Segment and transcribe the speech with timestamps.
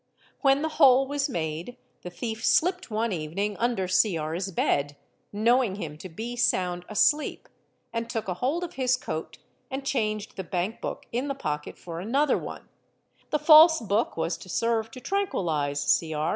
[0.39, 4.97] When the hole was made the thief 5 slipped one evening under Cr...'s bed,
[5.31, 7.47] knowing him to be sound asleep,—
[7.93, 9.37] and took a hold of his coat
[9.69, 12.67] and changed the bank book in the pocket for another one;
[13.29, 16.15] the false book was to serve to tranquilise Cr...